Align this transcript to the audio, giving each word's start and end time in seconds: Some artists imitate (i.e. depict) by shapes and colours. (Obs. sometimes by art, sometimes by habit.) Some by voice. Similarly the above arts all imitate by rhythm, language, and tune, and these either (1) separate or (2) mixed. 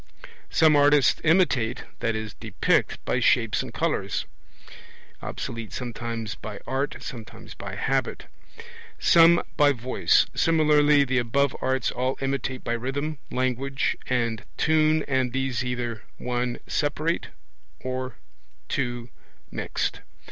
Some 0.49 0.75
artists 0.75 1.21
imitate 1.23 1.83
(i.e. 2.01 2.31
depict) 2.39 3.05
by 3.05 3.19
shapes 3.19 3.61
and 3.61 3.71
colours. 3.71 4.25
(Obs. 5.21 5.47
sometimes 5.69 6.33
by 6.33 6.59
art, 6.65 6.95
sometimes 7.01 7.53
by 7.53 7.75
habit.) 7.75 8.25
Some 8.97 9.43
by 9.57 9.73
voice. 9.73 10.25
Similarly 10.33 11.03
the 11.03 11.19
above 11.19 11.55
arts 11.61 11.91
all 11.91 12.17
imitate 12.19 12.63
by 12.63 12.73
rhythm, 12.73 13.19
language, 13.29 13.95
and 14.07 14.43
tune, 14.57 15.03
and 15.07 15.33
these 15.33 15.63
either 15.63 16.01
(1) 16.17 16.57
separate 16.65 17.27
or 17.81 18.15
(2) 18.69 19.07
mixed. 19.51 19.99